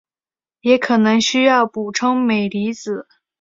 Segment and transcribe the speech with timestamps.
[0.61, 3.07] 也可能需要补充镁离子。